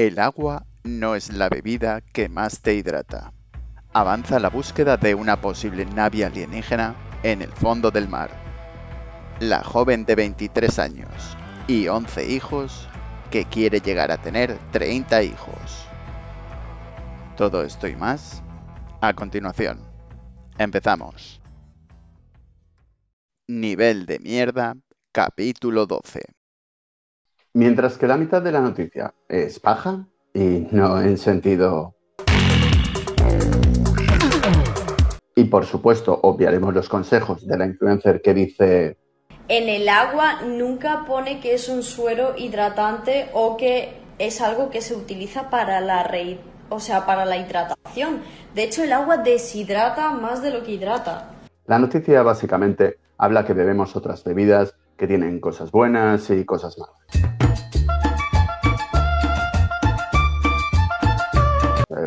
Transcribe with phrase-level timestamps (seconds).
[0.00, 3.34] El agua no es la bebida que más te hidrata.
[3.92, 8.30] Avanza la búsqueda de una posible nave alienígena en el fondo del mar.
[9.40, 11.36] La joven de 23 años
[11.68, 12.88] y 11 hijos
[13.30, 15.86] que quiere llegar a tener 30 hijos.
[17.36, 18.42] Todo esto y más
[19.02, 19.86] a continuación.
[20.56, 21.42] Empezamos.
[23.48, 24.78] Nivel de mierda,
[25.12, 26.39] capítulo 12.
[27.52, 31.96] Mientras que la mitad de la noticia es paja y no en sentido...
[35.34, 38.98] Y por supuesto, obviaremos los consejos de la influencer que dice...
[39.48, 44.80] En el agua nunca pone que es un suero hidratante o que es algo que
[44.80, 46.08] se utiliza para la
[46.68, 48.20] o sea, para la hidratación.
[48.54, 51.32] De hecho, el agua deshidrata más de lo que hidrata.
[51.66, 57.39] La noticia básicamente habla que bebemos otras bebidas que tienen cosas buenas y cosas malas.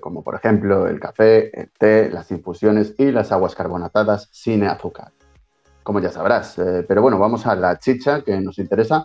[0.00, 5.12] Como por ejemplo el café, el té, las infusiones y las aguas carbonatadas sin azúcar.
[5.82, 9.04] Como ya sabrás, eh, pero bueno, vamos a la chicha que nos interesa.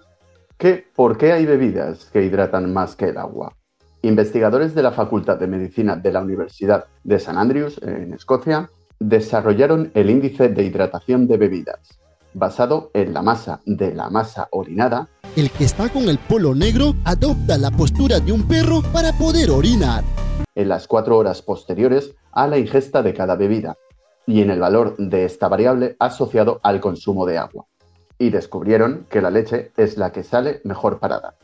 [0.57, 3.53] Que, ¿Por qué hay bebidas que hidratan más que el agua?
[4.01, 9.91] Investigadores de la Facultad de Medicina de la Universidad de St Andrews, en Escocia, desarrollaron
[9.93, 11.99] el índice de hidratación de bebidas,
[12.33, 15.09] basado en la masa de la masa orinada.
[15.35, 19.49] El que está con el polo negro adopta la postura de un perro para poder
[19.49, 20.03] orinar.
[20.55, 23.77] En las cuatro horas posteriores a la ingesta de cada bebida
[24.25, 27.65] y en el valor de esta variable asociado al consumo de agua.
[28.17, 31.35] Y descubrieron que la leche es la que sale mejor parada.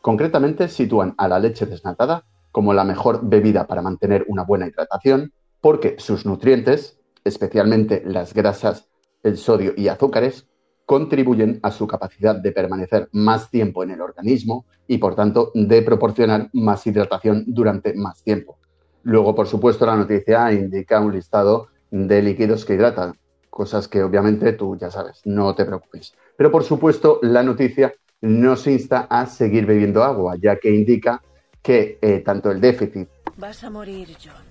[0.00, 5.32] Concretamente sitúan a la leche desnatada como la mejor bebida para mantener una buena hidratación
[5.60, 8.88] porque sus nutrientes, especialmente las grasas
[9.22, 10.46] el sodio y azúcares
[10.88, 15.82] contribuyen a su capacidad de permanecer más tiempo en el organismo y por tanto de
[15.82, 18.56] proporcionar más hidratación durante más tiempo.
[19.02, 23.18] Luego, por supuesto, la noticia indica un listado de líquidos que hidratan,
[23.50, 26.14] cosas que obviamente tú ya sabes, no te preocupes.
[26.38, 31.20] Pero por supuesto, la noticia nos insta a seguir bebiendo agua, ya que indica
[31.60, 33.10] que eh, tanto el déficit...
[33.36, 34.42] Vas a morir, John.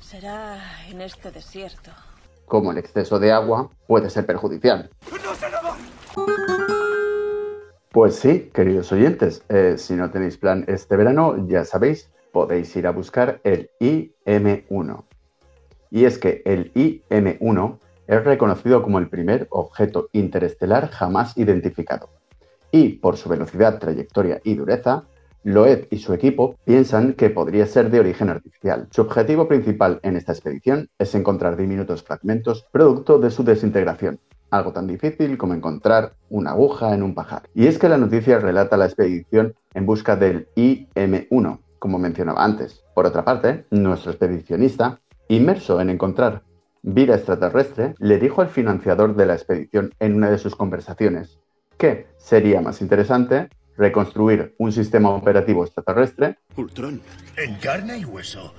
[0.00, 0.56] Será
[0.88, 1.90] en este desierto
[2.46, 4.90] como el exceso de agua puede ser perjudicial.
[7.90, 12.86] Pues sí, queridos oyentes, eh, si no tenéis plan este verano, ya sabéis, podéis ir
[12.86, 15.04] a buscar el IM1.
[15.90, 22.10] Y es que el IM1 es reconocido como el primer objeto interestelar jamás identificado.
[22.70, 25.04] Y por su velocidad, trayectoria y dureza,
[25.46, 28.88] Loeb y su equipo piensan que podría ser de origen artificial.
[28.90, 34.18] Su objetivo principal en esta expedición es encontrar diminutos fragmentos producto de su desintegración,
[34.50, 37.42] algo tan difícil como encontrar una aguja en un pajar.
[37.54, 42.82] Y es que la noticia relata la expedición en busca del IM-1, como mencionaba antes.
[42.92, 46.42] Por otra parte, nuestro expedicionista, inmerso en encontrar
[46.82, 51.38] vida extraterrestre, le dijo al financiador de la expedición en una de sus conversaciones
[51.78, 57.00] que sería más interesante reconstruir un sistema operativo extraterrestre Ultron,
[57.36, 58.54] en carne y hueso.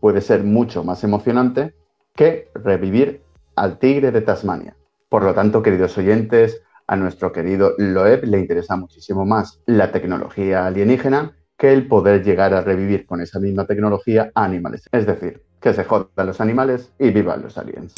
[0.00, 1.74] puede ser mucho más emocionante
[2.14, 3.22] que revivir
[3.56, 4.76] al tigre de Tasmania.
[5.08, 10.66] Por lo tanto, queridos oyentes, a nuestro querido Loeb le interesa muchísimo más la tecnología
[10.66, 14.88] alienígena que el poder llegar a revivir con esa misma tecnología a animales.
[14.90, 17.94] Es decir, que se jodan los animales y vivan los aliens.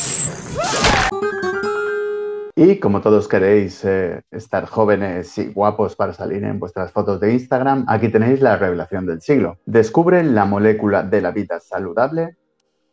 [2.54, 7.32] Y como todos queréis eh, estar jóvenes y guapos para salir en vuestras fotos de
[7.32, 9.58] Instagram, aquí tenéis la revelación del siglo.
[9.64, 12.36] Descubren la molécula de la vida saludable.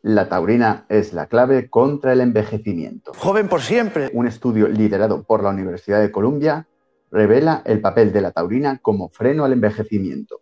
[0.01, 3.11] La taurina es la clave contra el envejecimiento.
[3.17, 4.09] Joven por siempre.
[4.13, 6.65] Un estudio liderado por la Universidad de Columbia
[7.11, 10.39] revela el papel de la taurina como freno al envejecimiento.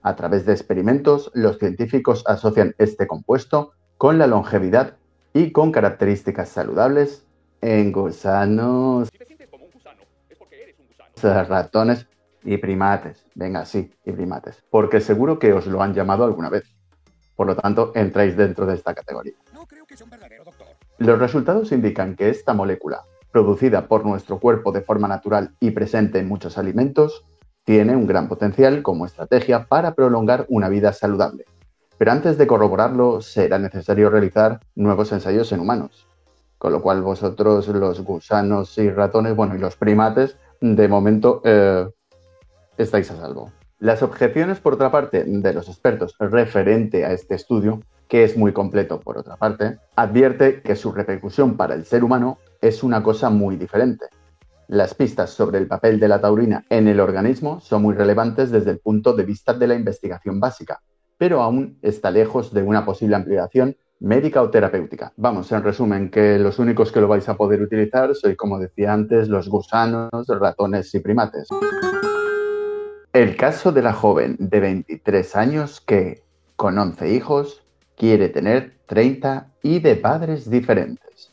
[0.00, 4.96] A través de experimentos, los científicos asocian este compuesto con la longevidad
[5.34, 7.26] y con características saludables
[7.64, 9.08] en gusanos,
[11.22, 12.06] ratones
[12.42, 13.24] y primates.
[13.34, 14.62] Venga, sí, y primates.
[14.68, 16.64] Porque seguro que os lo han llamado alguna vez.
[17.34, 19.32] Por lo tanto, entráis dentro de esta categoría.
[20.98, 23.02] Los resultados indican que esta molécula,
[23.32, 27.24] producida por nuestro cuerpo de forma natural y presente en muchos alimentos,
[27.64, 31.46] tiene un gran potencial como estrategia para prolongar una vida saludable.
[31.96, 36.06] Pero antes de corroborarlo, será necesario realizar nuevos ensayos en humanos.
[36.58, 41.86] Con lo cual vosotros, los gusanos y ratones, bueno, y los primates, de momento eh,
[42.76, 43.52] estáis a salvo.
[43.78, 48.52] Las objeciones, por otra parte, de los expertos referente a este estudio, que es muy
[48.52, 53.30] completo, por otra parte, advierte que su repercusión para el ser humano es una cosa
[53.30, 54.06] muy diferente.
[54.68, 58.70] Las pistas sobre el papel de la taurina en el organismo son muy relevantes desde
[58.70, 60.80] el punto de vista de la investigación básica,
[61.18, 65.12] pero aún está lejos de una posible ampliación médica o terapéutica.
[65.16, 68.92] Vamos, en resumen, que los únicos que lo vais a poder utilizar soy, como decía
[68.92, 71.48] antes, los gusanos, ratones y primates.
[73.12, 76.22] El caso de la joven de 23 años que,
[76.56, 77.64] con 11 hijos,
[77.96, 81.32] quiere tener 30 y de padres diferentes.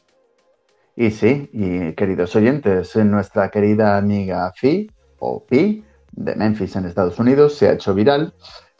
[0.95, 7.17] Y sí, y queridos oyentes, nuestra querida amiga Fi, o Pi, de Memphis en Estados
[7.17, 8.33] Unidos, se ha hecho viral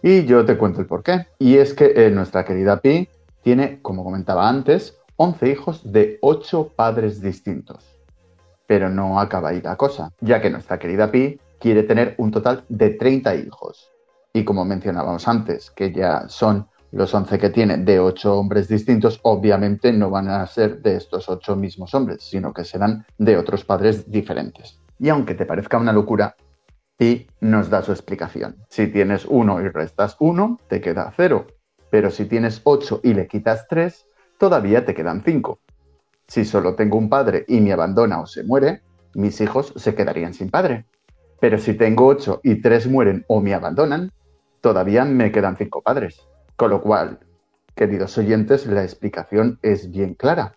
[0.04, 1.28] y yo te cuento el porqué.
[1.40, 3.08] Y es que eh, nuestra querida Pi
[3.42, 7.98] tiene, como comentaba antes, 11 hijos de 8 padres distintos.
[8.68, 12.64] Pero no acaba ahí la cosa, ya que nuestra querida Pi quiere tener un total
[12.70, 13.92] de 30 hijos.
[14.34, 19.20] Y como mencionábamos antes, que ya son los 11 que tiene de 8 hombres distintos,
[19.24, 23.64] obviamente no van a ser de estos 8 mismos hombres, sino que serán de otros
[23.64, 24.80] padres diferentes.
[25.00, 26.36] Y aunque te parezca una locura,
[26.98, 28.58] Pi nos da su explicación.
[28.70, 31.48] Si tienes 1 y restas 1, te queda 0.
[31.92, 34.08] Pero si tienes 8 y le quitas 3,
[34.40, 35.60] todavía te quedan 5.
[36.28, 38.82] Si solo tengo un padre y me abandona o se muere,
[39.14, 40.86] mis hijos se quedarían sin padre.
[41.42, 44.12] Pero si tengo ocho y tres mueren o me abandonan,
[44.62, 46.22] todavía me quedan cinco padres.
[46.56, 47.20] Con lo cual,
[47.76, 50.56] queridos oyentes, la explicación es bien clara.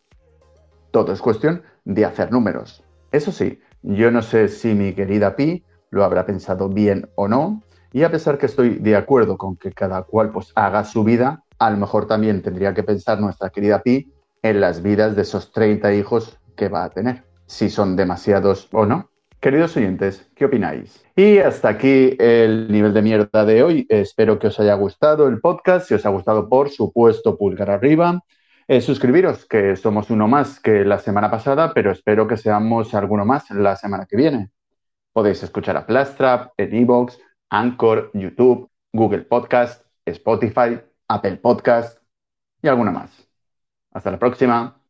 [0.91, 2.85] Todo es cuestión de hacer números.
[3.11, 7.63] Eso sí, yo no sé si mi querida Pi lo habrá pensado bien o no,
[7.95, 11.45] y a pesar que estoy de acuerdo con que cada cual pues haga su vida,
[11.61, 14.13] a lo mejor también tendría que pensar nuestra querida Pi
[14.43, 18.85] en las vidas de esos 30 hijos que va a tener, si son demasiados o
[18.85, 19.11] no.
[19.39, 21.05] Queridos oyentes, ¿qué opináis?
[21.15, 23.87] Y hasta aquí el nivel de mierda de hoy.
[23.89, 25.87] Espero que os haya gustado el podcast.
[25.87, 28.25] Si os ha gustado, por supuesto, pulgar arriba.
[28.67, 33.25] Eh, suscribiros, que somos uno más que la semana pasada, pero espero que seamos alguno
[33.25, 34.51] más la semana que viene.
[35.13, 37.21] Podéis escuchar a Plastrap en Evox,
[37.55, 42.03] Anchor, YouTube, Google Podcast, Spotify, Apple Podcast
[42.63, 43.11] y alguno más.
[43.93, 44.81] Hasta la próxima.